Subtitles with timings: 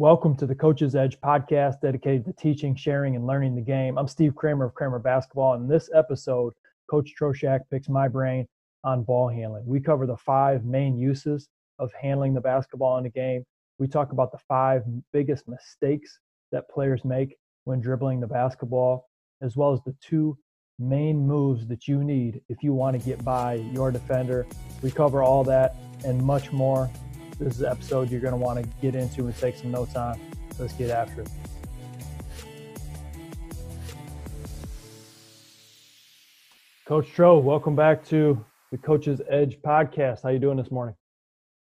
[0.00, 3.98] Welcome to the Coach's Edge podcast dedicated to teaching, sharing, and learning the game.
[3.98, 5.54] I'm Steve Kramer of Kramer Basketball.
[5.54, 6.52] and In this episode,
[6.88, 8.46] Coach Troshak picks my brain
[8.84, 9.66] on ball handling.
[9.66, 11.48] We cover the five main uses
[11.80, 13.42] of handling the basketball in the game.
[13.80, 16.20] We talk about the five biggest mistakes
[16.52, 19.08] that players make when dribbling the basketball,
[19.42, 20.38] as well as the two
[20.78, 24.46] main moves that you need if you want to get by your defender.
[24.80, 25.74] We cover all that
[26.04, 26.88] and much more
[27.38, 29.94] this is an episode you're going to want to get into and take some notes
[29.94, 30.20] on.
[30.58, 31.30] Let's get after it.
[36.86, 40.22] Coach Tro, welcome back to the Coach's Edge podcast.
[40.22, 40.96] How you doing this morning?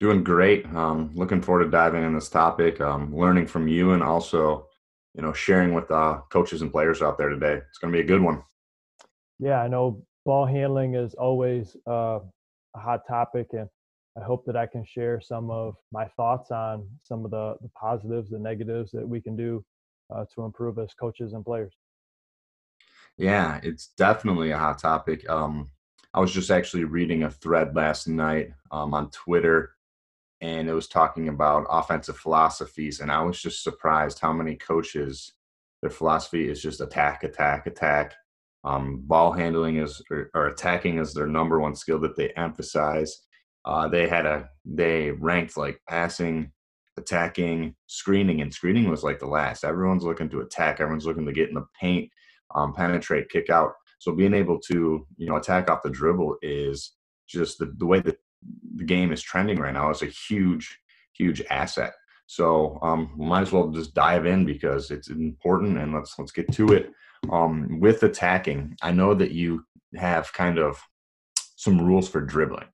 [0.00, 0.66] Doing great.
[0.74, 4.66] Um, looking forward to diving in this topic, um, learning from you, and also,
[5.14, 7.60] you know, sharing with uh, coaches and players out there today.
[7.68, 8.42] It's going to be a good one.
[9.38, 12.18] Yeah, I know ball handling is always uh,
[12.74, 13.68] a hot topic, and
[14.16, 17.70] I hope that I can share some of my thoughts on some of the, the
[17.70, 19.64] positives, the negatives that we can do
[20.14, 21.72] uh, to improve as coaches and players.
[23.16, 25.28] Yeah, it's definitely a hot topic.
[25.30, 25.70] Um,
[26.14, 29.70] I was just actually reading a thread last night um, on Twitter,
[30.42, 35.32] and it was talking about offensive philosophies, and I was just surprised how many coaches
[35.80, 38.14] their philosophy is just attack, attack, attack.
[38.64, 43.22] Um, ball handling is or, or attacking is their number one skill that they emphasize
[43.64, 46.52] uh, they had a they ranked like passing,
[46.96, 49.64] attacking, screening, and screening was like the last.
[49.64, 50.80] Everyone's looking to attack.
[50.80, 52.10] Everyone's looking to get in the paint,
[52.54, 53.72] um, penetrate, kick out.
[53.98, 56.92] So being able to you know attack off the dribble is
[57.28, 58.18] just the, the way that
[58.74, 60.78] the game is trending right now is a huge
[61.14, 61.92] huge asset.
[62.26, 66.50] So um, might as well just dive in because it's important and let's let's get
[66.52, 66.90] to it.
[67.30, 69.64] Um, with attacking, I know that you
[69.96, 70.80] have kind of
[71.56, 72.66] some rules for dribbling.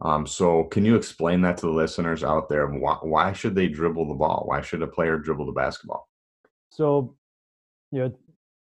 [0.00, 2.66] Um, so, can you explain that to the listeners out there?
[2.66, 4.44] Why, why should they dribble the ball?
[4.46, 6.08] Why should a player dribble the basketball?
[6.70, 7.16] So,
[7.92, 8.18] you know,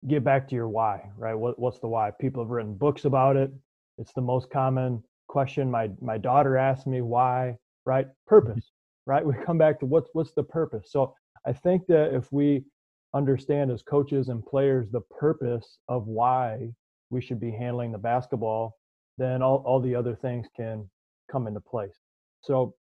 [0.07, 1.35] get back to your why, right?
[1.35, 2.13] What, what's the why?
[2.21, 3.53] People have written books about it.
[3.99, 5.69] It's the most common question.
[5.71, 8.07] My my daughter asked me why, right?
[8.29, 8.71] Purpose,
[9.07, 9.27] right?
[9.27, 10.93] We come back to what's what's the purpose.
[10.93, 11.15] So,
[11.47, 12.65] I think that if we
[13.13, 16.71] understand as coaches and players the purpose of why
[17.11, 18.77] we should be handling the basketball,
[19.19, 20.89] then all, all the other things can
[21.35, 21.99] come into place.
[22.43, 22.75] So,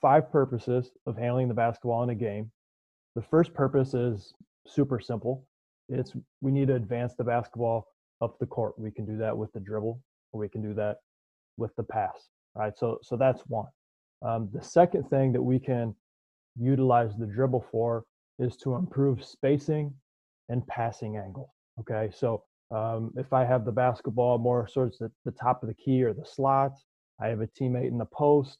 [0.00, 2.50] five purposes of handling the basketball in a game.
[3.16, 4.34] The first purpose is
[4.66, 5.46] super simple.
[5.88, 6.12] It's
[6.42, 7.88] we need to advance the basketball
[8.20, 8.78] up the court.
[8.78, 10.00] We can do that with the dribble,
[10.32, 10.96] or we can do that
[11.56, 12.28] with the pass.
[12.54, 12.76] Right.
[12.76, 13.68] So so that's one.
[14.22, 15.94] Um, the second thing that we can
[16.60, 18.04] utilize the dribble for
[18.38, 19.94] is to improve spacing
[20.50, 21.54] and passing angle.
[21.80, 22.10] Okay.
[22.14, 26.02] So um, if I have the basketball more towards the, the top of the key
[26.02, 26.84] or the slots,
[27.20, 28.58] I have a teammate in the post.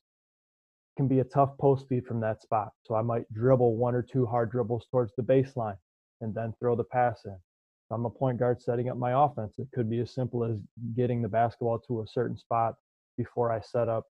[0.96, 2.72] Can be a tough post feed from that spot.
[2.84, 5.76] So I might dribble one or two hard dribbles towards the baseline
[6.20, 7.32] and then throw the pass in.
[7.32, 10.56] If I'm a point guard setting up my offense, it could be as simple as
[10.96, 12.76] getting the basketball to a certain spot
[13.16, 14.06] before I set up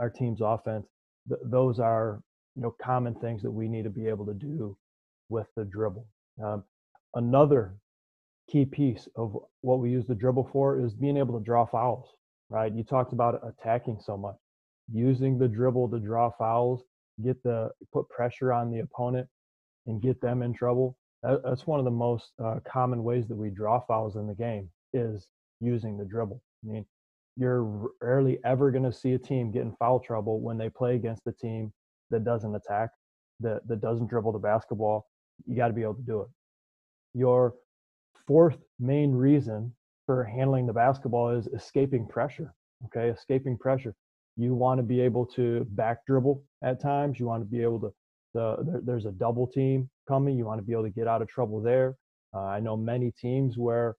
[0.00, 0.86] our team's offense.
[1.28, 2.20] Th- those are
[2.56, 4.76] you know common things that we need to be able to do
[5.30, 6.06] with the dribble.
[6.44, 6.64] Um,
[7.14, 7.74] another
[8.50, 12.08] key piece of what we use the dribble for is being able to draw fouls
[12.52, 12.72] right?
[12.72, 14.36] You talked about attacking so much,
[14.92, 16.82] using the dribble to draw fouls,
[17.24, 19.26] get the put pressure on the opponent,
[19.86, 20.96] and get them in trouble.
[21.22, 24.34] That, that's one of the most uh, common ways that we draw fouls in the
[24.34, 25.28] game is
[25.60, 26.42] using the dribble.
[26.64, 26.86] I mean,
[27.36, 30.94] you're rarely ever going to see a team get in foul trouble when they play
[30.96, 31.72] against a team
[32.10, 32.90] that doesn't attack,
[33.40, 35.06] that that doesn't dribble the basketball.
[35.46, 36.28] You got to be able to do it.
[37.14, 37.54] Your
[38.26, 39.74] fourth main reason
[40.06, 42.54] for handling the basketball is escaping pressure.
[42.86, 43.94] Okay, escaping pressure.
[44.36, 47.20] You want to be able to back dribble at times.
[47.20, 47.92] You want to be able to.
[48.34, 50.36] The, there, there's a double team coming.
[50.36, 51.96] You want to be able to get out of trouble there.
[52.34, 53.94] Uh, I know many teams where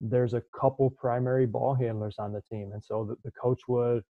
[0.00, 4.02] there's a couple primary ball handlers on the team, and so the, the coach would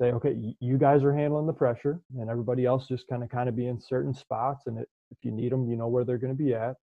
[0.00, 3.48] say, "Okay, you guys are handling the pressure, and everybody else just kind of kind
[3.48, 6.18] of be in certain spots, and it, if you need them, you know where they're
[6.18, 6.74] going to be at.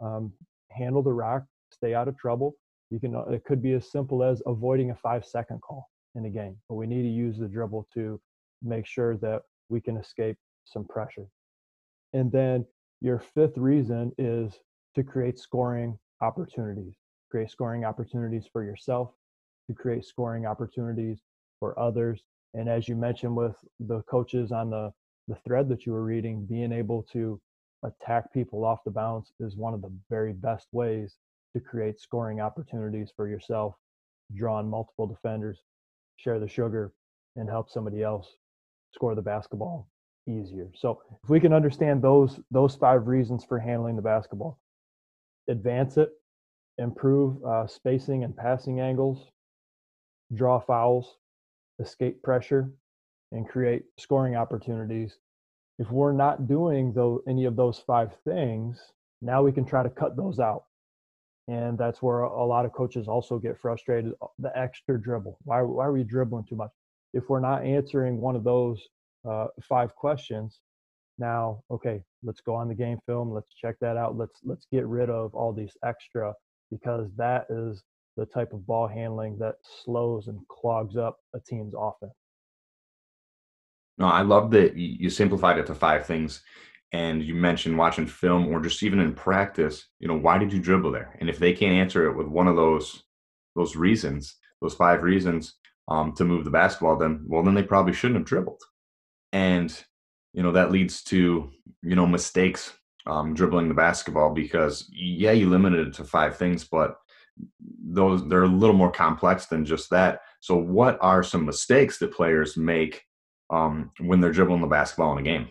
[0.00, 0.32] Um,
[0.70, 2.54] handle the rock, stay out of trouble."
[2.90, 6.26] You can uh, it could be as simple as avoiding a five second call in
[6.26, 8.20] a game, but we need to use the dribble to
[8.62, 11.26] make sure that we can escape some pressure.
[12.12, 12.64] And then
[13.00, 14.58] your fifth reason is
[14.94, 16.94] to create scoring opportunities.
[17.30, 19.10] Create scoring opportunities for yourself,
[19.66, 21.20] to create scoring opportunities
[21.58, 22.22] for others.
[22.54, 24.92] And as you mentioned with the coaches on the,
[25.26, 27.40] the thread that you were reading, being able to
[27.82, 31.16] attack people off the bounce is one of the very best ways
[31.54, 33.74] to create scoring opportunities for yourself,
[34.34, 35.60] draw on multiple defenders,
[36.16, 36.92] share the sugar,
[37.36, 38.36] and help somebody else
[38.92, 39.88] score the basketball
[40.28, 40.70] easier.
[40.74, 44.58] So if we can understand those those five reasons for handling the basketball,
[45.48, 46.10] advance it,
[46.78, 49.30] improve uh, spacing and passing angles,
[50.34, 51.16] draw fouls,
[51.78, 52.70] escape pressure,
[53.32, 55.18] and create scoring opportunities.
[55.78, 58.80] If we're not doing though any of those five things,
[59.20, 60.64] now we can try to cut those out.
[61.46, 64.12] And that's where a lot of coaches also get frustrated.
[64.22, 65.38] Uh, the extra dribble.
[65.44, 66.70] Why, why are we dribbling too much?
[67.12, 68.82] If we're not answering one of those
[69.28, 70.60] uh, five questions,
[71.18, 73.30] now okay, let's go on the game film.
[73.30, 74.16] Let's check that out.
[74.16, 76.34] Let's let's get rid of all these extra
[76.70, 77.84] because that is
[78.16, 82.12] the type of ball handling that slows and clogs up a team's offense.
[83.98, 86.42] No, I love that you simplified it to five things.
[86.94, 90.60] And you mentioned watching film or just even in practice, you know, why did you
[90.60, 91.16] dribble there?
[91.18, 93.02] And if they can't answer it with one of those
[93.56, 95.54] those reasons, those five reasons
[95.88, 98.62] um, to move the basketball, then well, then they probably shouldn't have dribbled.
[99.32, 99.76] And
[100.34, 101.50] you know that leads to
[101.82, 102.72] you know mistakes
[103.06, 106.98] um, dribbling the basketball because yeah, you limited it to five things, but
[107.84, 110.20] those they're a little more complex than just that.
[110.38, 113.02] So, what are some mistakes that players make
[113.50, 115.48] um, when they're dribbling the basketball in a game?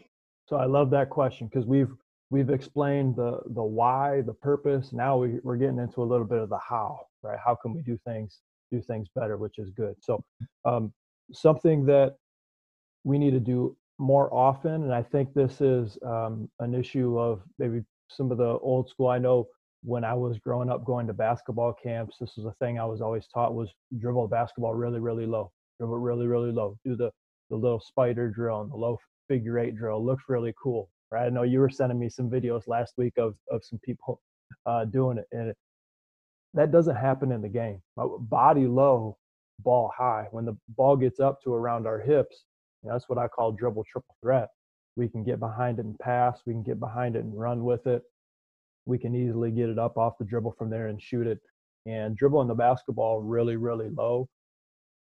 [0.53, 1.91] So, I love that question because we've
[2.29, 4.93] we've explained the the why, the purpose.
[4.93, 7.39] Now we, we're getting into a little bit of the how, right?
[7.43, 8.37] How can we do things
[8.71, 9.95] do things better, which is good.
[9.99, 10.23] So,
[10.63, 10.93] um,
[11.31, 12.17] something that
[13.03, 17.41] we need to do more often, and I think this is um, an issue of
[17.57, 19.07] maybe some of the old school.
[19.07, 19.47] I know
[19.81, 23.01] when I was growing up going to basketball camps, this was a thing I was
[23.01, 27.09] always taught was dribble basketball really, really low, dribble really, really low, do the
[27.49, 28.99] the little spider drill and the low
[29.33, 30.05] figure eight drill.
[30.05, 31.25] Looks really cool, right?
[31.25, 34.21] I know you were sending me some videos last week of of some people
[34.65, 35.57] uh, doing it, and it,
[36.53, 37.81] that doesn't happen in the game.
[37.97, 39.17] Body low,
[39.59, 40.27] ball high.
[40.31, 42.45] When the ball gets up to around our hips,
[42.83, 44.49] that's what I call dribble triple threat.
[44.95, 46.41] We can get behind it and pass.
[46.45, 48.03] We can get behind it and run with it.
[48.85, 51.39] We can easily get it up off the dribble from there and shoot it.
[51.87, 54.29] And dribbling the basketball really, really low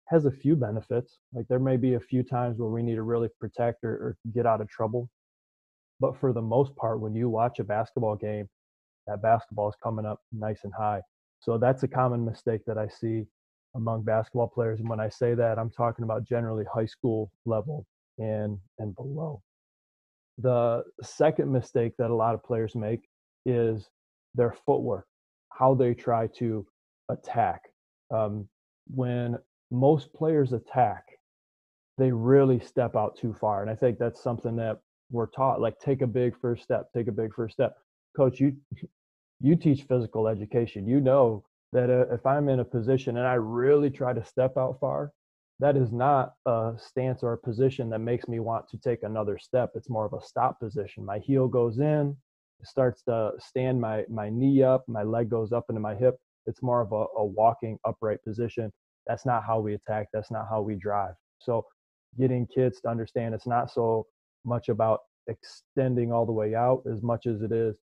[0.10, 1.20] has a few benefits.
[1.34, 4.18] Like there may be a few times where we need to really protect or, or
[4.34, 5.10] get out of trouble.
[6.00, 8.48] But for the most part, when you watch a basketball game,
[9.06, 11.02] that basketball is coming up nice and high.
[11.42, 13.26] So that's a common mistake that I see
[13.76, 14.80] among basketball players.
[14.80, 17.86] And when I say that, I'm talking about generally high school level
[18.18, 19.42] and and below.
[20.40, 23.02] The second mistake that a lot of players make
[23.46, 23.90] is
[24.36, 25.06] their footwork,
[25.52, 26.66] how they try to
[27.10, 27.62] attack.
[28.12, 28.48] Um,
[28.96, 29.38] when
[29.72, 31.06] most players attack,
[31.98, 33.62] they really step out too far.
[33.62, 34.80] And I think that's something that
[35.12, 37.78] we're taught like take a big first step, take a big first step.
[38.16, 38.56] Coach, you
[39.42, 40.88] you teach physical education.
[40.88, 41.44] You know
[41.74, 45.12] that uh, if I'm in a position and I really try to step out far,
[45.60, 49.38] that is not a stance or a position that makes me want to take another
[49.38, 49.72] step.
[49.76, 51.06] It's more of a stop position.
[51.06, 52.16] My heel goes in,
[52.60, 56.18] it starts to stand my my knee up, my leg goes up into my hip.
[56.46, 58.72] It's more of a, a walking upright position.
[59.08, 60.08] That's not how we attack.
[60.14, 61.14] That's not how we drive.
[61.40, 61.66] So
[62.20, 64.06] getting kids to understand it's not so
[64.46, 67.76] much about extending all the way out as much as it is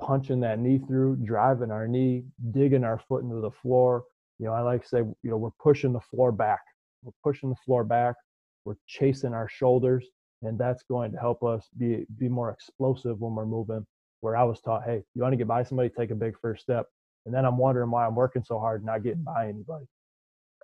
[0.00, 4.04] punching that knee through, driving our knee, digging our foot into the floor.
[4.38, 6.60] You know, I like to say, you know, we're pushing the floor back.
[7.02, 8.16] We're pushing the floor back.
[8.64, 10.06] We're chasing our shoulders,
[10.42, 13.86] and that's going to help us be be more explosive when we're moving.
[14.20, 16.62] Where I was taught, hey, you want to get by somebody, take a big first
[16.62, 16.86] step,
[17.24, 19.86] and then I'm wondering why I'm working so hard, not getting by anybody.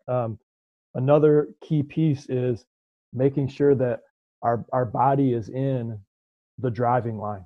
[0.08, 0.38] Um,
[0.94, 2.64] another key piece is
[3.12, 4.00] making sure that
[4.42, 5.98] our our body is in
[6.58, 7.44] the driving line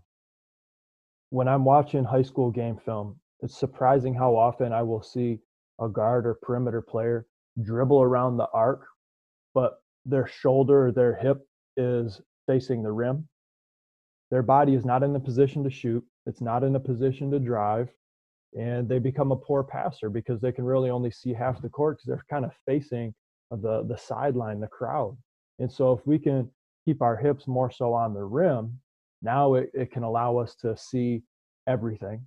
[1.30, 5.38] when I'm watching high school game film, it's surprising how often I will see
[5.80, 7.26] a guard or perimeter player
[7.62, 8.86] dribble around the arc,
[9.54, 13.26] but their shoulder or their hip is facing the rim.
[14.30, 17.38] Their body is not in the position to shoot, it's not in a position to
[17.38, 17.88] drive,
[18.58, 21.96] and they become a poor passer because they can really only see half the court
[21.96, 23.14] because they're kind of facing
[23.50, 25.16] the, the sideline, the crowd.
[25.58, 26.50] And so if we can
[26.84, 28.78] keep our hips more so on the rim,
[29.22, 31.22] now it, it can allow us to see
[31.68, 32.26] everything.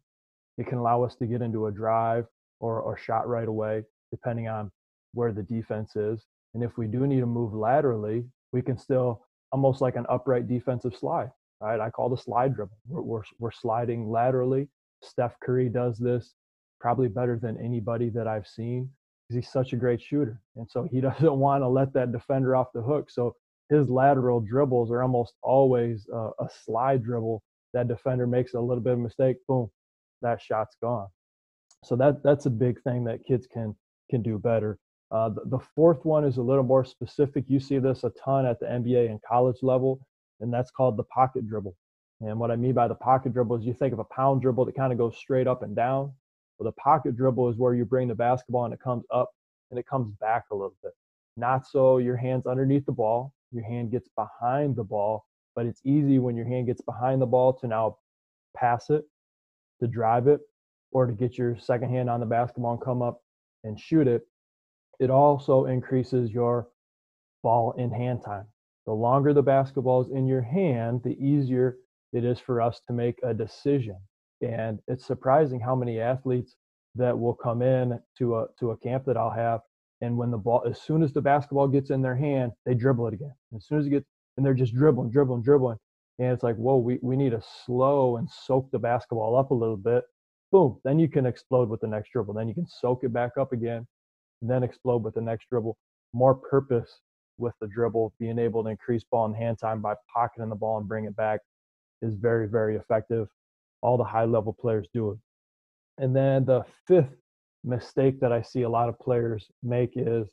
[0.58, 2.26] It can allow us to get into a drive
[2.60, 4.72] or, or shot right away, depending on
[5.14, 6.26] where the defense is.
[6.54, 10.48] And if we do need to move laterally, we can still almost like an upright
[10.48, 11.80] defensive slide, right?
[11.80, 12.78] I call the slide dribble.
[12.88, 14.68] We're, we're, we're sliding laterally.
[15.04, 16.34] Steph Curry does this
[16.80, 18.90] probably better than anybody that I've seen
[19.28, 20.42] because he's such a great shooter.
[20.56, 23.10] And so he doesn't want to let that defender off the hook.
[23.10, 23.36] So
[23.70, 27.42] his lateral dribbles are almost always a, a slide dribble.
[27.74, 29.70] That defender makes a little bit of mistake, boom,
[30.22, 31.08] that shot's gone.
[31.84, 33.76] So that that's a big thing that kids can
[34.10, 34.78] can do better.
[35.12, 37.46] Uh, the, the, fourth one is a little more specific.
[37.48, 40.08] You see this a ton at the NBA and college level,
[40.40, 41.76] and that's called the pocket dribble.
[42.26, 44.66] And what I mean by the pocket dribble is you think of a pound dribble
[44.66, 46.14] that kind of goes straight up and down.
[46.58, 49.32] Well, the pocket dribble is where you bring the basketball and it comes up
[49.72, 50.94] and it comes back a little bit.
[51.36, 55.26] Not so your hand's underneath the ball, your hand gets behind the ball,
[55.56, 57.98] but it's easy when your hand gets behind the ball to now
[58.56, 59.04] pass it,
[59.82, 60.40] to drive it,
[60.92, 63.22] or to get your second hand on the basketball and come up
[63.64, 64.28] and shoot it.
[65.00, 66.70] It also increases your
[67.42, 68.46] ball in hand time.
[68.86, 71.78] The longer the basketball is in your hand, the easier
[72.14, 73.98] it is for us to make a decision.
[74.42, 76.56] And it's surprising how many athletes
[76.96, 79.62] that will come in to a to a camp that I'll have,
[80.02, 83.08] and when the ball, as soon as the basketball gets in their hand, they dribble
[83.08, 83.34] it again.
[83.56, 84.06] As soon as it gets,
[84.38, 85.78] and they're just dribbling, dribbling, dribbling,
[86.20, 89.56] and it's like, whoa, we we need to slow and soak the basketball up a
[89.56, 90.04] little bit.
[90.52, 92.36] Boom, then you can explode with the next dribble.
[92.36, 93.88] Then you can soak it back up again,
[94.42, 95.78] then explode with the next dribble.
[96.14, 97.00] More purpose
[97.40, 100.78] with the dribble, being able to increase ball and hand time by pocketing the ball
[100.78, 101.40] and bring it back
[102.04, 103.28] is very, very effective.
[103.82, 105.18] All the high level players do it.
[105.98, 107.16] And then the fifth
[107.64, 110.28] mistake that I see a lot of players make is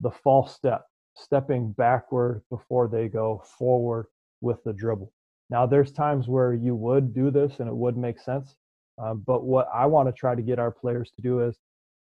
[0.00, 0.84] the false step,
[1.16, 4.06] stepping backward before they go forward
[4.40, 5.12] with the dribble.
[5.50, 8.56] Now, there's times where you would do this and it would make sense.
[9.02, 11.58] Uh, but what I want to try to get our players to do is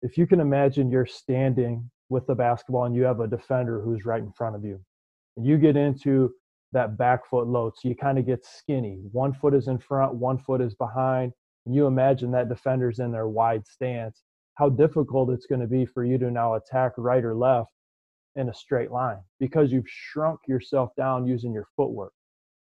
[0.02, 4.06] if you can imagine you're standing with the basketball and you have a defender who's
[4.06, 4.80] right in front of you,
[5.38, 6.34] and you get into
[6.74, 7.74] that back foot load.
[7.76, 9.00] So you kind of get skinny.
[9.12, 11.34] One foot is in front, one foot is behind.
[11.66, 14.24] And you imagine that defender's in their wide stance,
[14.56, 17.72] how difficult it's going to be for you to now attack right or left
[18.36, 22.14] in a straight line because you've shrunk yourself down using your footwork.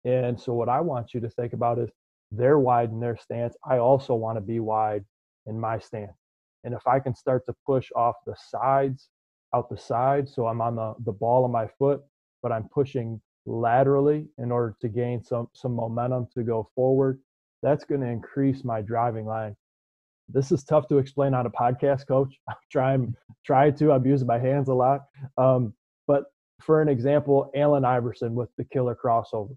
[0.05, 1.89] And so what I want you to think about is
[2.31, 3.55] they're wide in their stance.
[3.67, 5.03] I also want to be wide
[5.47, 6.17] in my stance.
[6.63, 9.09] And if I can start to push off the sides,
[9.53, 12.01] out the side, so I'm on the, the ball of my foot,
[12.41, 17.19] but I'm pushing laterally in order to gain some some momentum to go forward
[17.61, 19.55] that's going to increase my driving line.
[20.29, 22.35] This is tough to explain on a podcast coach.
[22.49, 25.05] I'm trying try to i'm using my hands a lot.
[25.37, 25.73] Um,
[26.07, 26.25] but
[26.61, 29.55] for an example allen iverson with the killer crossover.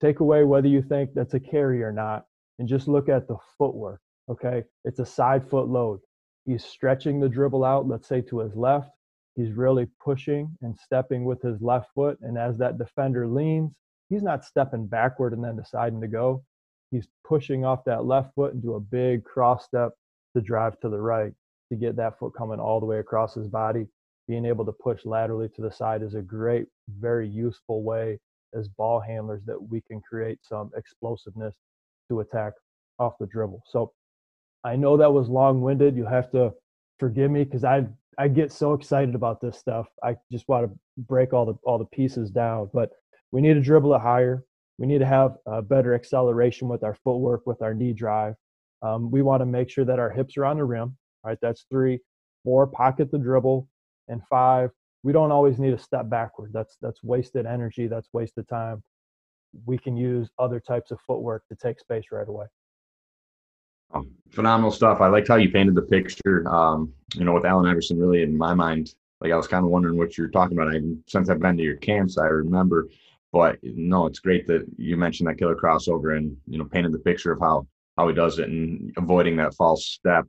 [0.00, 2.26] Take away whether you think that's a carry or not
[2.58, 4.62] and just look at the footwork okay?
[4.84, 6.00] It's a side foot load.
[6.44, 8.90] He's stretching the dribble out let's say to his left
[9.38, 12.18] He's really pushing and stepping with his left foot.
[12.22, 13.70] And as that defender leans,
[14.10, 16.42] he's not stepping backward and then deciding to go.
[16.90, 19.92] He's pushing off that left foot and do a big cross step
[20.34, 21.32] to drive to the right
[21.70, 23.86] to get that foot coming all the way across his body.
[24.26, 26.66] Being able to push laterally to the side is a great,
[26.98, 28.18] very useful way
[28.54, 31.54] as ball handlers that we can create some explosiveness
[32.08, 32.54] to attack
[32.98, 33.62] off the dribble.
[33.66, 33.92] So
[34.64, 35.94] I know that was long winded.
[35.94, 36.52] You have to
[36.98, 39.86] forgive me because I've I get so excited about this stuff.
[40.02, 42.68] I just want to break all the all the pieces down.
[42.74, 42.90] But
[43.30, 44.44] we need to dribble it higher.
[44.78, 48.34] We need to have a better acceleration with our footwork, with our knee drive.
[48.82, 50.96] Um, we want to make sure that our hips are on the rim.
[51.24, 52.00] Right, that's three.
[52.44, 53.68] Four, pocket the dribble,
[54.08, 54.70] and five.
[55.02, 56.50] We don't always need to step backward.
[56.52, 57.86] That's that's wasted energy.
[57.86, 58.82] That's wasted time.
[59.64, 62.46] We can use other types of footwork to take space right away.
[63.92, 65.00] Um, phenomenal stuff.
[65.00, 66.46] I liked how you painted the picture.
[66.48, 69.70] Um, you know, with Allen Iverson, really in my mind, like I was kind of
[69.70, 70.74] wondering what you're talking about.
[70.74, 72.88] I, since I've been to your camps, I remember.
[73.32, 76.98] But no, it's great that you mentioned that killer crossover and you know painted the
[76.98, 77.66] picture of how
[77.96, 80.24] how he does it and avoiding that false step.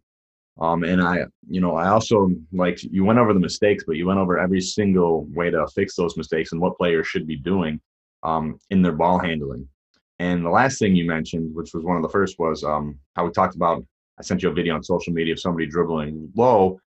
[0.60, 4.08] Um, and I, you know, I also like you went over the mistakes, but you
[4.08, 7.80] went over every single way to fix those mistakes and what players should be doing
[8.24, 9.70] um, in their ball handling.
[10.19, 13.25] And the last thing you mentioned, which was one of the first, was um, how
[13.25, 13.83] we talked about.
[14.19, 16.79] I sent you a video on social media of somebody dribbling low,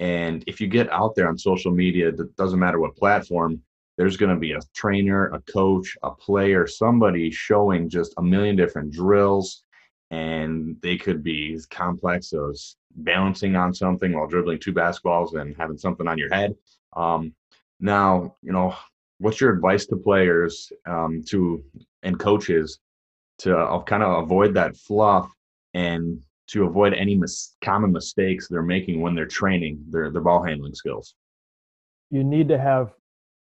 [0.00, 3.62] and if you get out there on social media, it doesn't matter what platform,
[3.96, 8.56] there's going to be a trainer, a coach, a player, somebody showing just a million
[8.56, 9.62] different drills,
[10.10, 15.54] and they could be as complex as balancing on something while dribbling two basketballs and
[15.58, 16.54] having something on your head.
[16.96, 17.34] Um,
[17.78, 18.74] now, you know,
[19.18, 21.62] what's your advice to players um, to
[22.02, 22.78] and coaches
[23.40, 25.30] to uh, kind of avoid that fluff
[25.74, 30.42] and to avoid any mis- common mistakes they're making when they're training their their ball
[30.42, 31.14] handling skills.
[32.10, 32.92] You need to have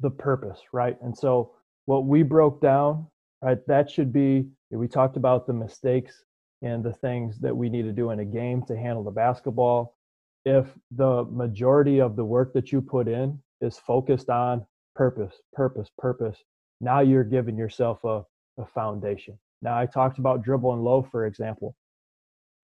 [0.00, 0.96] the purpose, right?
[1.02, 1.52] And so
[1.86, 3.06] what we broke down,
[3.42, 6.22] right, that should be we talked about the mistakes
[6.62, 9.96] and the things that we need to do in a game to handle the basketball.
[10.44, 15.88] If the majority of the work that you put in is focused on purpose, purpose,
[15.98, 16.36] purpose,
[16.80, 18.22] now you're giving yourself a
[18.58, 19.38] a foundation.
[19.62, 21.74] Now, I talked about dribbling low, for example.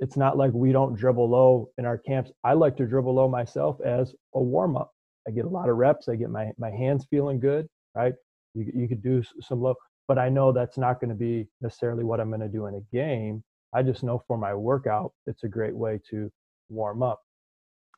[0.01, 2.31] It's not like we don't dribble low in our camps.
[2.43, 4.91] I like to dribble low myself as a warm up.
[5.27, 6.09] I get a lot of reps.
[6.09, 8.15] I get my, my hands feeling good, right?
[8.55, 9.75] You, you could do some low.
[10.07, 12.75] but I know that's not going to be necessarily what I'm going to do in
[12.75, 13.43] a game.
[13.73, 16.31] I just know for my workout, it's a great way to
[16.69, 17.21] warm up.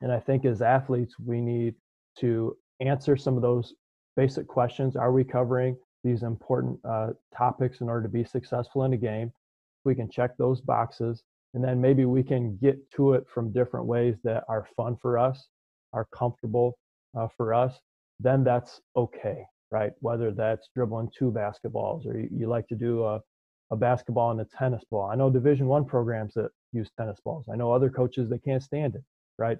[0.00, 1.74] And I think as athletes, we need
[2.20, 3.74] to answer some of those
[4.16, 4.96] basic questions.
[4.96, 5.76] Are we covering
[6.06, 9.32] these important uh, topics in order to be successful in a game?
[9.84, 11.22] We can check those boxes,
[11.54, 15.18] and then maybe we can get to it from different ways that are fun for
[15.18, 15.48] us,
[15.92, 16.78] are comfortable
[17.16, 17.78] uh, for us.
[18.20, 19.92] Then that's okay, right?
[20.00, 23.20] Whether that's dribbling two basketballs or you, you like to do a,
[23.70, 25.10] a basketball and a tennis ball.
[25.10, 27.46] I know Division One programs that use tennis balls.
[27.52, 29.04] I know other coaches that can't stand it,
[29.38, 29.58] right?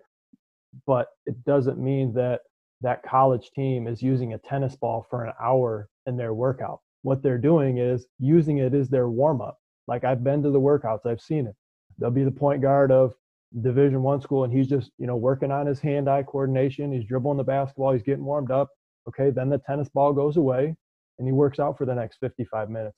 [0.87, 2.41] But it doesn't mean that
[2.83, 6.81] that college team is using a tennis ball for an hour in their workout.
[7.03, 9.59] What they're doing is using it as their warm up.
[9.87, 11.55] Like I've been to the workouts, I've seen it.
[11.99, 13.15] They'll be the point guard of
[13.63, 16.93] Division One school, and he's just you know working on his hand-eye coordination.
[16.93, 17.93] He's dribbling the basketball.
[17.93, 18.69] He's getting warmed up.
[19.09, 20.75] Okay, then the tennis ball goes away,
[21.19, 22.97] and he works out for the next 55 minutes.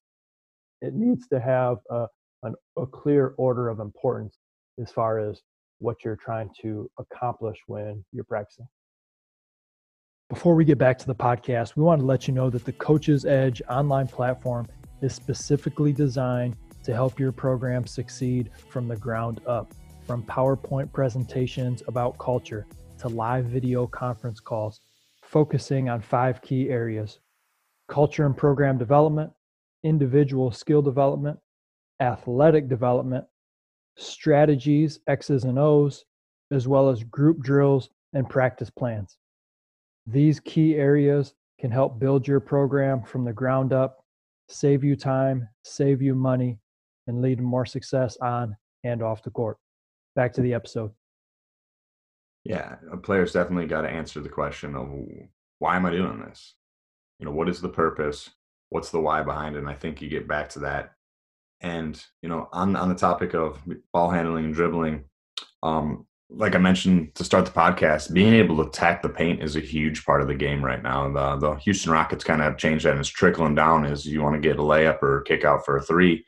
[0.80, 2.06] It needs to have a,
[2.42, 4.38] an, a clear order of importance
[4.80, 5.42] as far as
[5.80, 8.66] what you're trying to accomplish when you're practicing.
[10.28, 12.72] Before we get back to the podcast, we want to let you know that the
[12.72, 14.66] Coach's Edge online platform
[15.00, 16.54] is specifically designed
[16.84, 19.72] to help your program succeed from the ground up.
[20.06, 22.66] From PowerPoint presentations about culture
[22.98, 24.82] to live video conference calls,
[25.22, 27.20] focusing on five key areas
[27.88, 29.32] culture and program development,
[29.82, 31.38] individual skill development,
[32.00, 33.24] athletic development,
[33.96, 36.04] strategies, X's and O's,
[36.50, 39.17] as well as group drills and practice plans.
[40.10, 44.02] These key areas can help build your program from the ground up,
[44.48, 46.58] save you time, save you money,
[47.06, 49.58] and lead to more success on and off the court.
[50.16, 50.92] Back to the episode.
[52.42, 54.90] Yeah, a player's definitely got to answer the question of
[55.58, 56.54] why am I doing this?
[57.18, 58.30] You know, what is the purpose?
[58.70, 59.58] What's the why behind it?
[59.58, 60.92] And I think you get back to that.
[61.60, 63.60] And, you know, on on the topic of
[63.92, 65.04] ball handling and dribbling,
[65.62, 69.56] um, like I mentioned to start the podcast, being able to attack the paint is
[69.56, 71.10] a huge part of the game right now.
[71.10, 74.34] The the Houston Rockets kind of changed that and it's trickling down as you want
[74.34, 76.24] to get a layup or kick out for a three.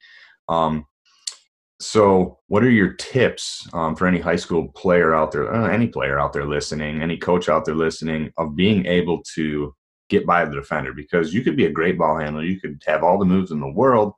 [0.48, 0.86] Um,
[1.80, 5.88] so, what are your tips um, for any high school player out there, uh, any
[5.88, 9.74] player out there listening, any coach out there listening, of being able to
[10.10, 10.92] get by the defender?
[10.92, 13.60] Because you could be a great ball handler, you could have all the moves in
[13.60, 14.12] the world,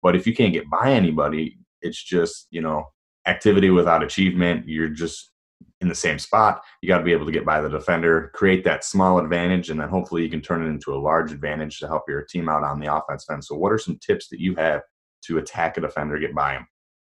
[0.00, 2.84] but if you can't get by anybody, it's just you know
[3.28, 4.66] activity without achievement.
[4.66, 5.32] You're just
[5.80, 6.62] in the same spot.
[6.82, 9.80] You got to be able to get by the defender, create that small advantage, and
[9.80, 12.64] then hopefully you can turn it into a large advantage to help your team out
[12.64, 13.44] on the offense end.
[13.44, 14.82] So, what are some tips that you have
[15.26, 16.66] to attack a defender, get by him?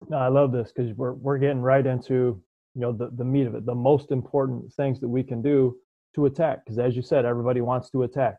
[0.07, 2.41] No, I love this because we're we're getting right into
[2.75, 5.75] you know the the meat of it, the most important things that we can do
[6.15, 6.65] to attack.
[6.65, 8.37] Because as you said, everybody wants to attack.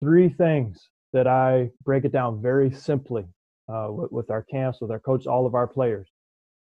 [0.00, 3.24] Three things that I break it down very simply
[3.68, 6.09] uh, with, with our camps, with our coach, all of our players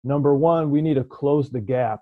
[0.06, 2.02] number one, we need to close the gap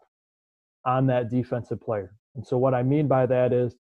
[0.86, 2.14] on that defensive player.
[2.36, 3.76] And so, what I mean by that is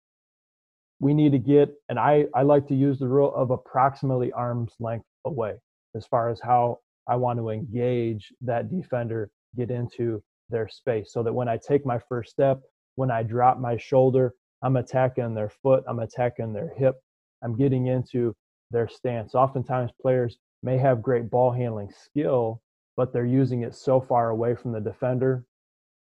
[0.99, 4.73] we need to get, and I, I like to use the rule of approximately arm's
[4.79, 5.55] length away
[5.95, 11.23] as far as how I want to engage that defender, get into their space so
[11.23, 12.61] that when I take my first step,
[12.95, 16.95] when I drop my shoulder, I'm attacking their foot, I'm attacking their hip,
[17.43, 18.35] I'm getting into
[18.69, 19.33] their stance.
[19.33, 22.61] Oftentimes, players may have great ball handling skill,
[23.01, 25.43] but they're using it so far away from the defender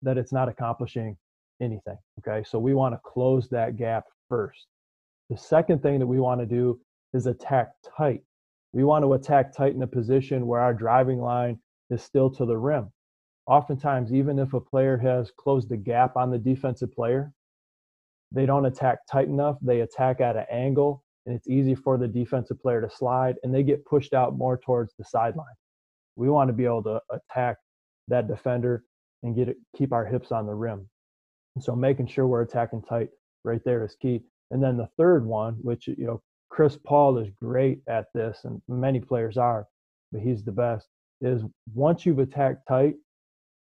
[0.01, 1.15] that it's not accomplishing
[1.61, 1.97] anything.
[2.19, 4.67] Okay, so we want to close that gap first.
[5.29, 6.81] The second thing that we want to do
[7.13, 8.21] is attack tight.
[8.73, 11.57] We want to attack tight in a position where our driving line
[11.89, 12.91] is still to the rim.
[13.47, 17.31] Oftentimes, even if a player has closed the gap on the defensive player,
[18.33, 19.55] they don't attack tight enough.
[19.61, 23.55] They attack at an angle, and it's easy for the defensive player to slide, and
[23.55, 25.55] they get pushed out more towards the sideline.
[26.15, 27.57] We want to be able to attack
[28.07, 28.83] that defender
[29.23, 30.87] and get it, keep our hips on the rim.
[31.55, 33.09] And so making sure we're attacking tight
[33.43, 34.23] right there is key.
[34.51, 38.61] And then the third one, which you know Chris Paul is great at this, and
[38.67, 39.67] many players are,
[40.11, 40.87] but he's the best.
[41.21, 41.41] Is
[41.73, 42.95] once you've attacked tight,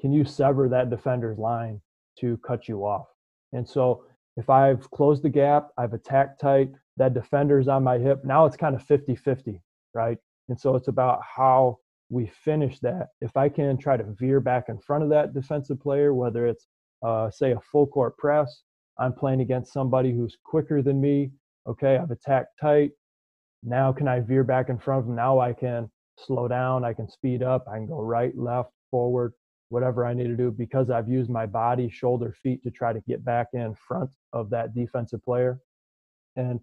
[0.02, 1.82] can you sever that defender's line
[2.20, 3.08] to cut you off?
[3.54, 4.06] And so
[4.38, 8.24] if I've closed the gap, I've attacked tight, that defender's on my hip.
[8.24, 9.62] Now it's kind of 50 50,
[9.94, 10.18] right?
[10.48, 14.66] And so it's about how we finish that, if I can try to veer back
[14.70, 16.68] in front of that defensive player, whether it's
[17.06, 18.64] uh, say a full court press,
[18.98, 21.32] I'm playing against somebody who's quicker than me.
[21.68, 22.92] Okay, I've attacked tight.
[23.64, 25.16] Now can I veer back in front of them?
[25.16, 26.84] Now I can slow down.
[26.84, 27.66] I can speed up.
[27.72, 29.34] I can go right, left, forward,
[29.70, 33.02] whatever I need to do because I've used my body, shoulder, feet to try to
[33.08, 35.60] get back in front of that defensive player.
[36.36, 36.60] And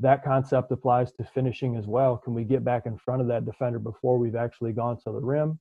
[0.00, 2.16] that concept applies to finishing as well.
[2.16, 5.20] Can we get back in front of that defender before we've actually gone to the
[5.20, 5.58] rim?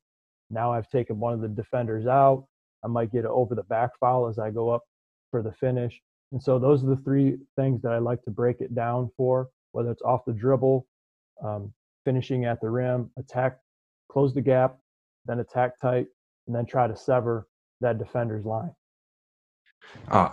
[0.49, 2.45] Now I've taken one of the defenders out.
[2.83, 4.83] I might get it over the back foul as I go up
[5.31, 5.99] for the finish.
[6.31, 9.49] And so those are the three things that I like to break it down for,
[9.71, 10.85] whether it's off the dribble,
[11.43, 11.73] um,
[12.05, 13.57] finishing at the rim, attack,
[14.09, 14.77] close the gap,
[15.25, 16.07] then attack tight,
[16.45, 17.47] and then try to sever
[17.81, 18.73] that defender's line.
[20.09, 20.29] Uh,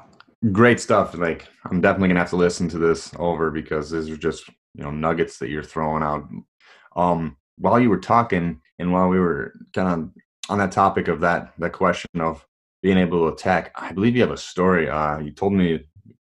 [0.53, 1.17] great stuff.
[1.17, 4.85] Like I'm definitely gonna have to listen to this over because these are just you
[4.85, 6.29] know nuggets that you're throwing out.
[6.97, 11.21] Um, while you were talking and while we were kind of on that topic of
[11.21, 12.47] that that question of
[12.83, 14.89] being able to attack, I believe you have a story.
[14.89, 15.81] Uh, you told me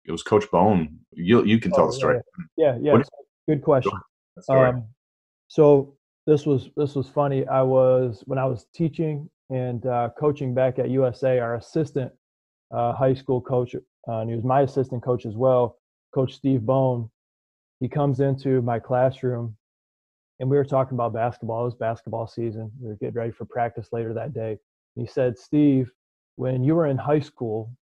[0.05, 0.99] it was Coach Bone.
[1.13, 2.21] You you can tell oh, the story.
[2.57, 2.97] Yeah, yeah.
[2.97, 3.03] yeah.
[3.49, 3.93] Good question.
[4.49, 4.85] Um,
[5.49, 7.47] so this was this was funny.
[7.47, 11.39] I was when I was teaching and uh, coaching back at USA.
[11.39, 12.13] Our assistant
[12.71, 13.75] uh, high school coach,
[14.07, 15.79] uh, and he was my assistant coach as well,
[16.15, 17.11] Coach Steve Bone.
[17.81, 19.57] He comes into my classroom,
[20.41, 21.63] and we were talking about basketball.
[21.63, 22.71] It was basketball season.
[22.81, 24.59] We were getting ready for practice later that day.
[24.95, 25.93] He said, "Steve,
[26.37, 27.73] when you were in high school,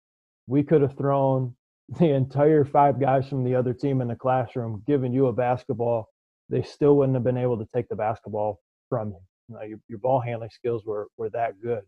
[0.47, 1.55] we could have thrown
[1.99, 6.09] the entire five guys from the other team in the classroom, given you a basketball.
[6.49, 9.19] They still wouldn't have been able to take the basketball from you.
[9.49, 11.83] you know, your, your ball handling skills were, were that good.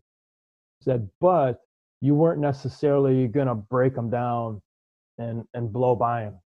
[0.81, 1.61] He said, but
[2.01, 4.61] you weren't necessarily going to break them down
[5.19, 6.41] and, and blow by them.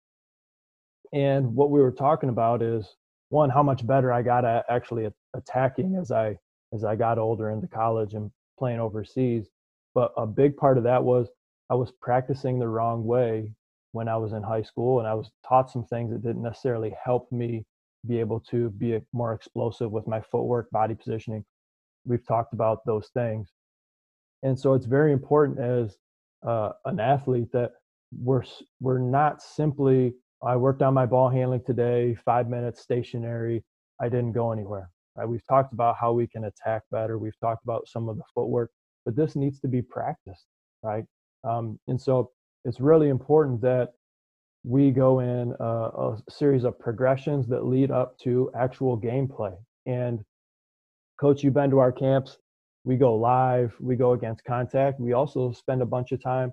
[1.14, 2.96] And what we were talking about is
[3.30, 6.38] one, how much better I got at actually attacking as I
[6.74, 9.50] as I got older into college and playing overseas.
[9.94, 11.28] But a big part of that was
[11.70, 13.52] I was practicing the wrong way
[13.92, 16.96] when I was in high school, and I was taught some things that didn't necessarily
[17.04, 17.66] help me
[18.08, 21.44] be able to be more explosive with my footwork, body positioning.
[22.06, 23.50] We've talked about those things.
[24.44, 25.98] And so it's very important as
[26.46, 27.72] uh, an athlete that
[28.18, 28.44] we're
[28.80, 33.64] we're not simply I worked on my ball handling today, five minutes stationary.
[34.02, 34.90] I didn't go anywhere.
[35.16, 35.28] Right?
[35.28, 37.20] We've talked about how we can attack better.
[37.20, 38.72] We've talked about some of the footwork,
[39.06, 40.46] but this needs to be practiced,
[40.82, 41.04] right?
[41.44, 42.32] Um, and so
[42.66, 43.94] it's really important that
[44.64, 49.56] we go in a, a series of progressions that lead up to actual gameplay.
[49.86, 50.24] And
[51.20, 52.38] coach, you've been to our camps.
[52.84, 55.00] We go live, we go against contact.
[55.00, 56.52] We also spend a bunch of time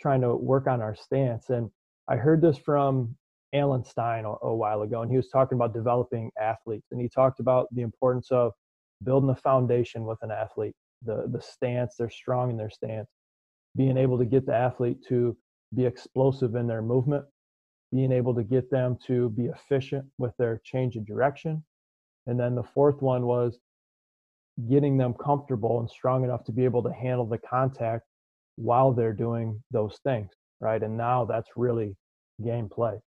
[0.00, 1.50] trying to work on our stance.
[1.50, 1.70] And
[2.08, 3.14] I heard this from
[3.52, 6.86] Alan Stein a, a while ago, and he was talking about developing athletes.
[6.90, 8.52] And he talked about the importance of
[9.04, 13.08] building a foundation with an athlete, the, the stance, they're strong in their stance,
[13.76, 15.36] being able to get the athlete to
[15.74, 17.24] be explosive in their movement
[17.92, 21.62] being able to get them to be efficient with their change of direction.
[22.26, 23.58] And then the fourth one was
[24.66, 28.04] getting them comfortable and strong enough to be able to handle the contact
[28.56, 30.82] while they're doing those things, right?
[30.82, 31.96] And now that's really
[32.42, 32.98] gameplay.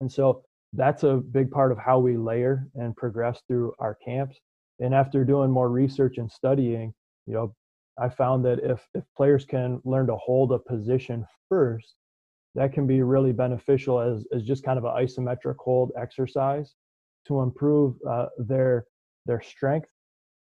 [0.00, 0.42] And so
[0.74, 4.38] that's a big part of how we layer and progress through our camps.
[4.80, 6.92] And after doing more research and studying,
[7.26, 7.54] you know,
[7.98, 11.94] I found that if if players can learn to hold a position first,
[12.54, 16.74] that can be really beneficial as, as just kind of an isometric hold exercise
[17.26, 18.84] to improve uh, their
[19.24, 19.88] their strength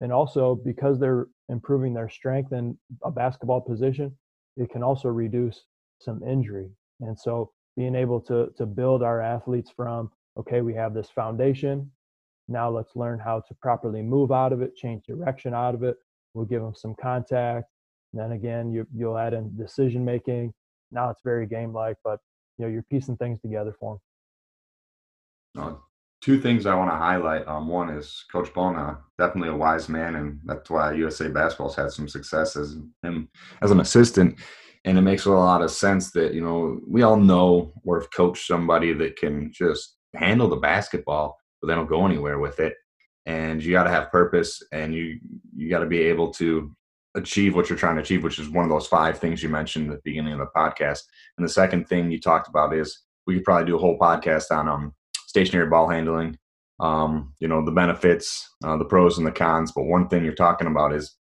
[0.02, 4.16] and also because they're improving their strength in a basketball position
[4.58, 5.64] it can also reduce
[6.00, 6.70] some injury.
[7.00, 11.90] And so being able to to build our athletes from okay we have this foundation.
[12.48, 15.96] Now let's learn how to properly move out of it change direction out of it.
[16.34, 17.68] We'll give them some contact.
[18.14, 20.54] Then again you, you'll add in decision making.
[20.92, 22.20] Now it's very game like, but
[22.58, 24.00] you know you're piecing things together for
[25.56, 25.64] them.
[25.64, 25.76] Uh,
[26.22, 27.48] two things I want to highlight.
[27.48, 31.92] Um, one is Coach Bona, definitely a wise man, and that's why USA Basketball's had
[31.92, 33.30] some success as him
[33.62, 34.40] as an assistant.
[34.86, 38.12] And it makes a lot of sense that you know we all know or have
[38.12, 42.76] coached somebody that can just handle the basketball, but they don't go anywhere with it.
[43.26, 45.20] And you got to have purpose, and you
[45.56, 46.72] you got to be able to
[47.16, 49.90] achieve what you're trying to achieve, which is one of those five things you mentioned
[49.90, 51.02] at the beginning of the podcast.
[51.38, 54.52] And the second thing you talked about is we could probably do a whole podcast
[54.52, 54.94] on um,
[55.38, 56.36] stationary ball handling,
[56.80, 59.72] um, you know, the benefits, uh, the pros and the cons.
[59.72, 61.16] But one thing you're talking about is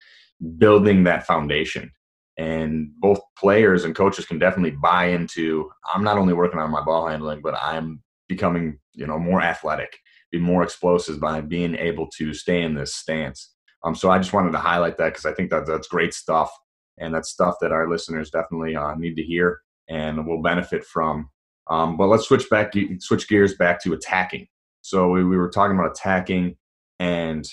[0.58, 1.91] building that foundation.
[2.38, 6.84] And both players and coaches can definitely buy into I'm not only working on my
[6.84, 9.97] ball handling, but I'm becoming, you know, more athletic,
[10.32, 13.54] be more explosive by being able to stay in this stance.
[13.84, 16.52] Um, so I just wanted to highlight that because I think that that's great stuff,
[16.99, 21.30] and that's stuff that our listeners definitely uh, need to hear and will benefit from.
[21.69, 24.47] Um, but let's switch back, switch gears back to attacking.
[24.82, 26.58] So we, we were talking about attacking,
[26.99, 27.45] and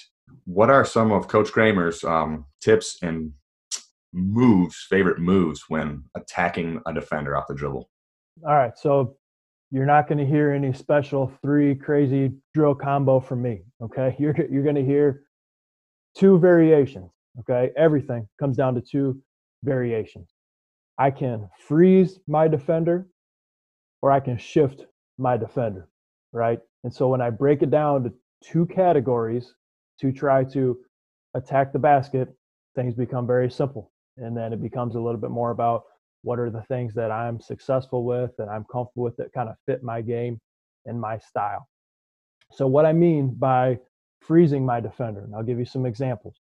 [0.45, 3.33] what are some of Coach Kramer's um, tips and
[4.13, 7.89] moves, favorite moves when attacking a defender off the dribble?
[8.47, 9.17] All right, so
[9.71, 13.63] you're not going to hear any special three crazy drill combo from me.
[13.81, 14.17] Okay.
[14.19, 15.23] You're, you're going to hear
[16.17, 17.11] two variations.
[17.41, 17.71] Okay.
[17.77, 19.23] Everything comes down to two
[19.63, 20.35] variations.
[20.99, 23.07] I can freeze my defender
[24.03, 24.87] or I can shift
[25.19, 25.89] my defender.
[26.33, 26.61] Right.
[26.85, 29.55] And so when I break it down to two categories
[30.01, 30.79] to try to
[31.35, 32.29] attack the basket,
[32.75, 33.91] things become very simple.
[34.17, 35.85] And then it becomes a little bit more about
[36.23, 39.57] what are the things that I'm successful with and I'm comfortable with that kind of
[39.67, 40.39] fit my game
[40.87, 41.67] and my style.
[42.53, 43.79] So, what I mean by
[44.21, 46.37] freezing my defender, and I'll give you some examples.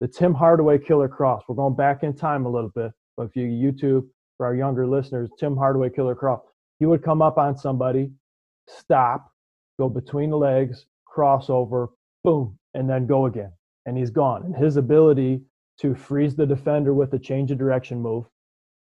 [0.00, 3.36] The Tim Hardaway killer cross, we're going back in time a little bit, but if
[3.36, 6.40] you YouTube for our younger listeners, Tim Hardaway killer cross,
[6.80, 8.10] he would come up on somebody,
[8.66, 9.30] stop,
[9.78, 11.88] go between the legs, crossover,
[12.24, 13.52] boom, and then go again.
[13.86, 14.44] And he's gone.
[14.44, 15.42] And his ability
[15.80, 18.24] to freeze the defender with a change of direction move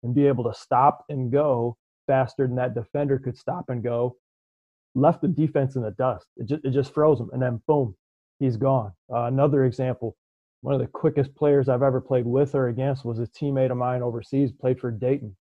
[0.03, 4.17] and be able to stop and go faster than that defender could stop and go
[4.95, 6.27] left the defense in the dust.
[6.37, 7.31] It just, it just froze him.
[7.33, 7.95] And then boom,
[8.39, 8.93] he's gone.
[9.13, 10.17] Uh, another example
[10.61, 13.77] one of the quickest players I've ever played with or against was a teammate of
[13.77, 15.37] mine overseas, played for Dayton.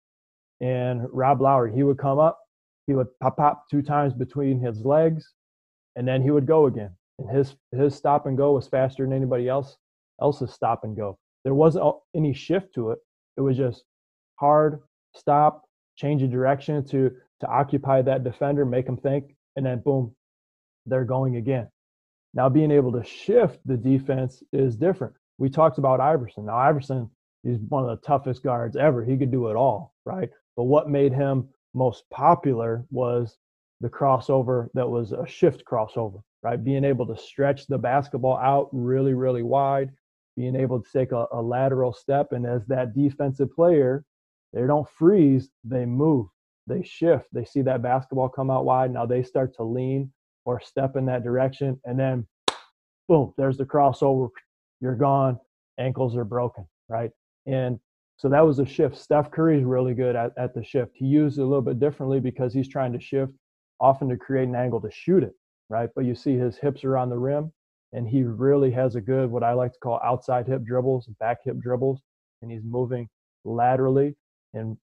[0.61, 2.39] And Rob Lowry, he would come up,
[2.87, 5.33] he would pop pop two times between his legs,
[5.97, 6.91] and then he would go again.
[7.19, 9.77] And his his stop and go was faster than anybody else
[10.21, 11.19] else's stop and go.
[11.45, 12.99] There wasn't any shift to it.
[13.37, 13.85] It was just
[14.37, 14.83] hard,
[15.15, 15.63] stop,
[15.97, 20.15] change of direction to to occupy that defender, make them think, and then boom,
[20.87, 21.69] they're going again.
[22.35, 25.15] Now being able to shift the defense is different.
[25.39, 26.47] We talked about Iverson.
[26.47, 27.11] Now Iverson
[27.47, 29.05] he's one of the toughest guards ever.
[29.05, 30.29] He could do it all, right?
[30.57, 33.37] But what made him most popular was
[33.81, 36.65] the crossover that was a shift crossover, right?
[36.65, 39.91] Being able to stretch the basketball out really, really wide,
[40.37, 42.33] being able to take a, a lateral step.
[42.33, 44.05] And as that defensive player,
[44.55, 46.27] they don't freeze, they move,
[46.67, 47.27] they shift.
[47.33, 48.91] They see that basketball come out wide.
[48.91, 50.11] Now they start to lean
[50.47, 51.79] or step in that direction.
[51.85, 52.27] And then,
[53.07, 54.31] boom, there's the crossover.
[54.81, 55.39] You're gone.
[55.79, 57.11] Ankles are broken, right?
[57.47, 57.79] And
[58.17, 58.97] so that was a shift.
[58.97, 60.93] Steph Curry's really good at, at the shift.
[60.95, 63.33] He used it a little bit differently because he's trying to shift
[63.81, 65.35] often to create an angle to shoot it,
[65.69, 65.91] right?
[65.95, 67.53] But you see his hips are on the rim,
[67.93, 71.39] and he really has a good, what I like to call outside hip dribbles, back
[71.45, 72.01] hip dribbles,
[72.43, 73.09] and he's moving
[73.45, 74.17] laterally.
[74.55, 74.77] And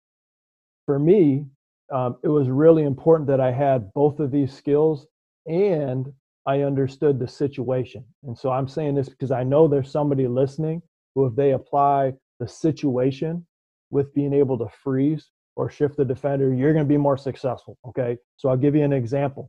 [0.87, 1.47] for me,
[1.92, 5.07] um, it was really important that I had both of these skills
[5.47, 6.12] and
[6.47, 8.05] I understood the situation.
[8.25, 10.83] And so I'm saying this because I know there's somebody listening
[11.14, 13.46] who, if they apply the situation
[13.90, 17.78] with being able to freeze or shift the defender, you're going to be more successful.
[17.87, 18.16] Okay.
[18.37, 19.48] So I'll give you an example.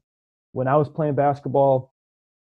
[0.52, 1.92] When I was playing basketball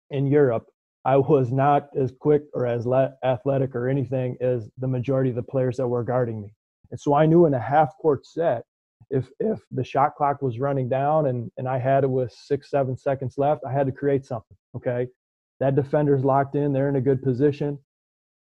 [0.09, 0.65] in Europe,
[1.05, 2.85] I was not as quick or as
[3.23, 6.53] athletic or anything as the majority of the players that were guarding me.
[6.91, 8.63] And so I knew in a half court set,
[9.09, 12.69] if if the shot clock was running down and, and I had it with six,
[12.69, 14.57] seven seconds left, I had to create something.
[14.75, 15.07] Okay.
[15.61, 17.79] That defender's locked in, they're in a good position.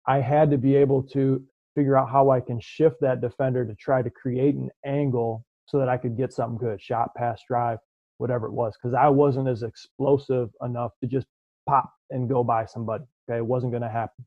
[0.06, 1.42] I had to be able to
[1.78, 5.78] figure out how I can shift that defender to try to create an angle so
[5.78, 7.78] that I could get something good, shot, pass, drive,
[8.16, 8.74] whatever it was.
[8.76, 11.28] Because I wasn't as explosive enough to just
[11.68, 13.04] pop and go by somebody.
[13.30, 13.38] Okay.
[13.38, 14.24] It wasn't going to happen.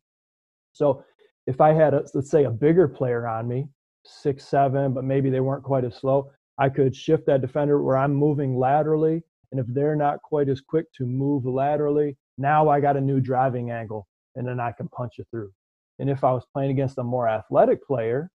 [0.71, 1.03] So
[1.45, 3.67] if I had, a, let's say, a bigger player on me,
[4.05, 7.97] six, seven, but maybe they weren't quite as slow, I could shift that defender where
[7.97, 9.23] I'm moving laterally.
[9.51, 13.19] And if they're not quite as quick to move laterally, now I got a new
[13.19, 15.51] driving angle and then I can punch it through.
[15.99, 18.30] And if I was playing against a more athletic player,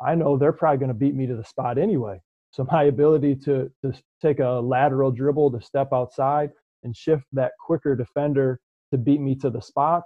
[0.00, 2.20] I know they're probably going to beat me to the spot anyway.
[2.50, 6.50] So my ability to, to take a lateral dribble to step outside
[6.82, 10.04] and shift that quicker defender to beat me to the spot,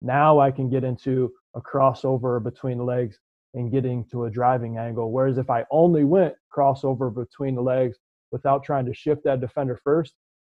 [0.00, 3.18] now I can get into a crossover between the legs
[3.54, 5.12] and getting to a driving angle.
[5.12, 7.98] Whereas if I only went crossover between the legs
[8.30, 10.14] without trying to shift that defender first,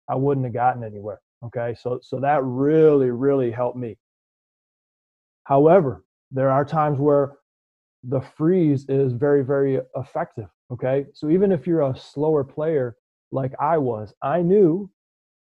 [0.08, 1.20] I wouldn't have gotten anywhere.
[1.44, 3.98] Okay, so so that really really helped me.
[5.46, 7.34] However, there are times where
[8.04, 10.48] the freeze is very very effective.
[10.72, 12.96] Okay, so even if you're a slower player
[13.32, 14.90] like I was, I knew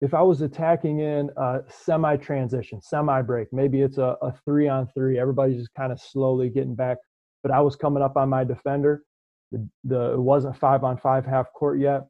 [0.01, 4.69] if I was attacking in a semi transition, semi break, maybe it's a, a three
[4.69, 6.99] on three, everybody's just kind of slowly getting back
[7.47, 9.05] but I was coming up on my defender.
[9.53, 12.09] The, the it wasn't five on five half court yet.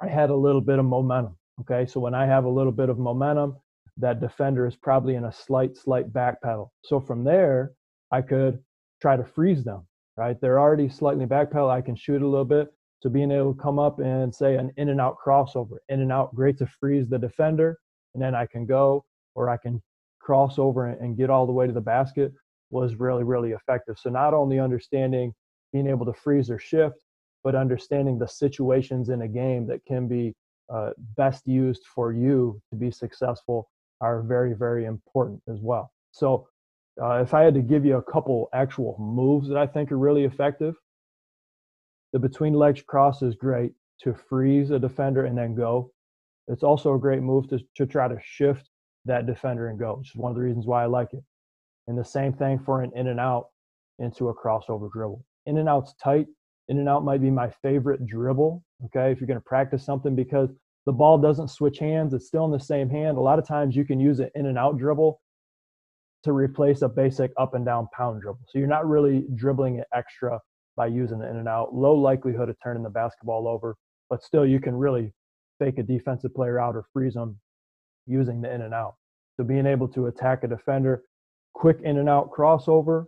[0.00, 1.36] I had a little bit of momentum.
[1.60, 3.58] Okay, so when I have a little bit of momentum,
[4.00, 6.72] that defender is probably in a slight, slight back pedal.
[6.84, 7.72] So from there,
[8.10, 8.58] I could
[9.00, 9.86] try to freeze them.
[10.16, 11.70] Right, they're already slightly back pedal.
[11.70, 12.68] I can shoot a little bit.
[13.00, 16.12] So being able to come up and say an in and out crossover, in and
[16.12, 17.78] out, great to freeze the defender,
[18.12, 19.82] and then I can go or I can
[20.20, 22.32] cross over and get all the way to the basket
[22.70, 23.98] was really, really effective.
[23.98, 25.32] So not only understanding
[25.72, 26.96] being able to freeze or shift,
[27.42, 30.34] but understanding the situations in a game that can be
[30.72, 33.68] uh, best used for you to be successful
[34.00, 35.92] are very, very important as well.
[36.12, 36.48] So,
[37.00, 39.98] uh, if I had to give you a couple actual moves that I think are
[39.98, 40.74] really effective,
[42.12, 45.92] the between legs cross is great to freeze a defender and then go.
[46.48, 48.68] It's also a great move to, to try to shift
[49.04, 51.22] that defender and go, which is one of the reasons why I like it.
[51.86, 53.48] And the same thing for an in and out
[53.98, 55.24] into a crossover dribble.
[55.46, 56.26] In and out's tight.
[56.68, 58.62] In and out might be my favorite dribble.
[58.86, 60.50] Okay, if you're going to practice something because
[60.90, 63.16] the ball doesn't switch hands, it's still in the same hand.
[63.16, 65.20] A lot of times you can use an in and out dribble
[66.24, 68.40] to replace a basic up and down pound dribble.
[68.48, 70.40] So you're not really dribbling it extra
[70.76, 71.72] by using the in and out.
[71.72, 73.76] Low likelihood of turning the basketball over,
[74.08, 75.12] but still you can really
[75.60, 77.38] fake a defensive player out or freeze them
[78.08, 78.96] using the in and out.
[79.36, 81.04] So being able to attack a defender,
[81.54, 83.04] quick in and out crossover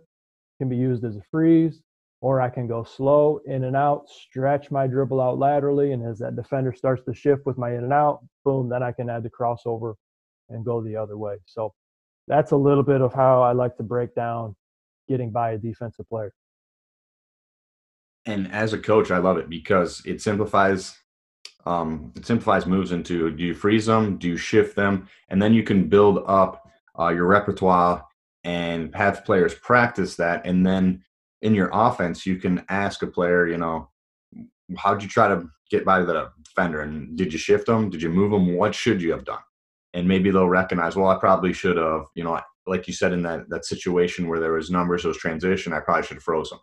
[0.57, 1.81] can be used as a freeze,
[2.23, 6.19] or I can go slow in and out, stretch my dribble out laterally, and as
[6.19, 9.23] that defender starts to shift with my in and out, boom, then I can add
[9.23, 9.95] the crossover
[10.47, 11.35] and go the other way.
[11.45, 11.73] So
[12.29, 14.55] that's a little bit of how I like to break down
[15.09, 16.33] getting by a defensive player.
[18.25, 20.97] And as a coach, I love it because it simplifies
[21.65, 25.53] um, it simplifies moves into do you freeze them, do you shift them, and then
[25.53, 28.05] you can build up uh, your repertoire
[28.45, 30.45] and have players practice that.
[30.45, 31.03] And then
[31.43, 33.89] in your offense, you can ask a player, you know,
[34.77, 36.81] how'd you try to get by the defender?
[36.81, 37.89] And did you shift them?
[37.89, 38.55] Did you move them?
[38.55, 39.41] What should you have done?
[39.93, 43.21] And maybe they'll recognize, well, I probably should have, you know, like you said in
[43.23, 46.57] that that situation where there was numbers, those transition, I probably should have frozen.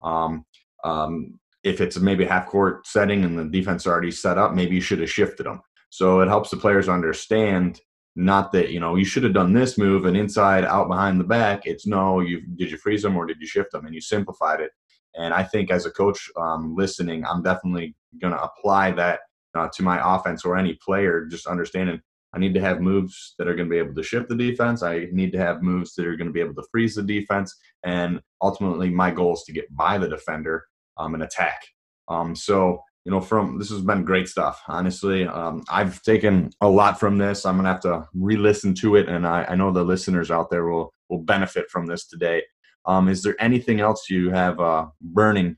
[0.00, 0.46] Um,
[0.84, 4.80] um, if it's maybe half court setting and the defense already set up, maybe you
[4.80, 5.60] should have shifted them.
[5.90, 7.80] So it helps the players understand
[8.16, 11.24] not that you know you should have done this move and inside out behind the
[11.24, 11.62] back.
[11.64, 14.60] It's no, you did you freeze them or did you shift them, and you simplified
[14.60, 14.72] it.
[15.16, 19.20] And I think as a coach um, listening, I'm definitely going to apply that
[19.56, 21.26] uh, to my offense or any player.
[21.26, 22.00] Just understanding
[22.32, 24.82] I need to have moves that are going to be able to shift the defense.
[24.82, 27.56] I need to have moves that are going to be able to freeze the defense.
[27.82, 30.64] And ultimately, my goal is to get by the defender
[30.96, 31.60] um, and attack.
[32.08, 34.62] Um, so you know, from this has been great stuff.
[34.68, 37.46] Honestly, um, I've taken a lot from this.
[37.46, 40.66] I'm gonna have to re-listen to it, and I, I know the listeners out there
[40.66, 42.42] will will benefit from this today.
[42.86, 45.56] Um, is there anything else you have uh, burning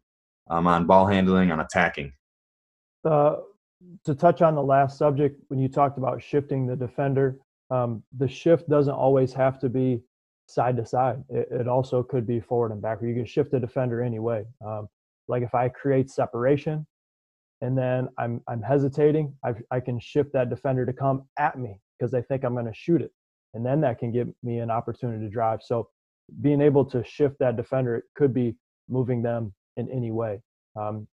[0.50, 2.12] um, on ball handling, on attacking?
[3.04, 3.36] Uh,
[4.04, 7.38] to touch on the last subject, when you talked about shifting the defender,
[7.70, 10.00] um, the shift doesn't always have to be
[10.46, 11.22] side to side.
[11.28, 13.08] It, it, also could be forward and backward.
[13.08, 14.44] You can shift the defender anyway.
[14.64, 14.88] Um,
[15.28, 16.86] like if I create separation
[17.62, 21.78] and then I'm I'm hesitating, I I can shift that defender to come at me
[21.98, 23.12] because they think I'm going to shoot it,
[23.54, 25.60] and then that can give me an opportunity to drive.
[25.62, 25.88] So
[26.40, 28.56] being able to shift that defender it could be
[28.88, 30.40] moving them in any way.
[30.76, 31.06] Um,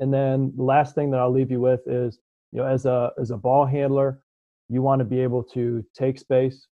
[0.00, 2.18] and then the last thing that I'll leave you with is,
[2.52, 4.20] you know, as a as a ball handler,
[4.68, 6.66] you want to be able to take space,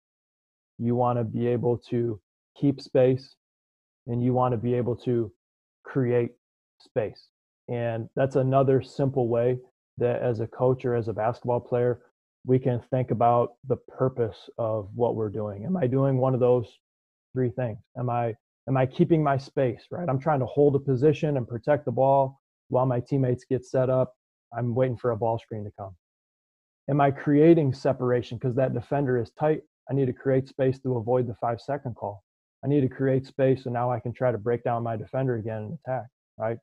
[0.80, 2.20] you want to be able to
[2.60, 3.36] keep space,
[4.08, 5.32] and you want to be able to
[5.84, 6.32] create
[6.80, 7.28] space.
[7.70, 9.58] And that's another simple way
[9.98, 12.02] that as a coach or as a basketball player,
[12.46, 15.66] we can think about the purpose of what we're doing.
[15.66, 16.68] Am I doing one of those
[17.34, 17.78] three things?
[17.98, 18.36] Am I
[18.68, 20.08] am I keeping my space, right?
[20.08, 23.90] I'm trying to hold a position and protect the ball while my teammates get set
[23.90, 24.16] up.
[24.58, 25.96] I'm waiting for a ball screen to come.
[26.90, 29.62] Am I creating separation because that defender is tight?
[29.90, 32.24] I need to create space to avoid the five second call.
[32.64, 35.36] I need to create space so now I can try to break down my defender
[35.36, 36.06] again and attack,
[36.38, 36.58] right?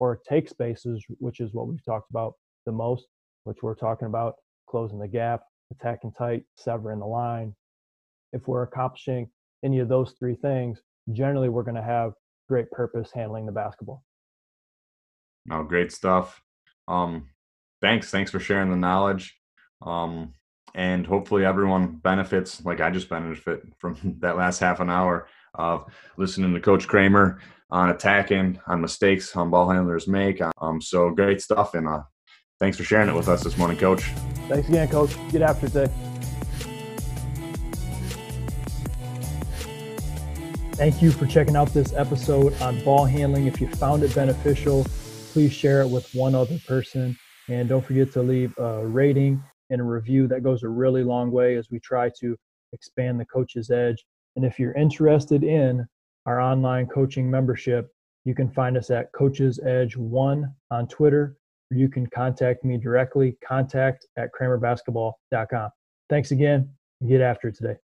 [0.00, 2.34] Or take spaces, which is what we've talked about
[2.66, 3.06] the most,
[3.44, 4.34] which we're talking about
[4.68, 7.54] closing the gap, attacking tight, severing the line.
[8.32, 9.28] If we're accomplishing
[9.64, 10.80] any of those three things,
[11.12, 12.12] generally we're going to have
[12.48, 14.02] great purpose handling the basketball.
[15.50, 16.40] Oh, great stuff.
[16.88, 17.28] Um,
[17.80, 18.10] thanks.
[18.10, 19.36] Thanks for sharing the knowledge.
[19.82, 20.34] Um,
[20.74, 25.86] and hopefully everyone benefits like I just benefit from that last half an hour of
[26.16, 27.40] listening to Coach Kramer
[27.72, 30.40] on attacking, on mistakes on ball handlers make.
[30.60, 32.02] Um, so great stuff, and uh,
[32.58, 34.02] thanks for sharing it with us this morning, Coach.
[34.48, 35.14] Thanks again, Coach.
[35.30, 35.92] Get after today.
[40.72, 43.46] Thank you for checking out this episode on ball handling.
[43.46, 44.86] If you found it beneficial,
[45.32, 47.18] please share it with one other person.
[47.48, 50.26] And don't forget to leave a rating and a review.
[50.26, 52.34] That goes a really long way as we try to
[52.72, 54.02] expand the coach's edge.
[54.36, 55.86] And if you're interested in
[56.26, 57.90] our online coaching membership,
[58.24, 61.36] you can find us at Coaches Edge One on Twitter.
[61.70, 65.70] Or you can contact me directly, contact at kramerbasketball.com.
[66.08, 66.68] Thanks again.
[67.06, 67.76] Get after it today.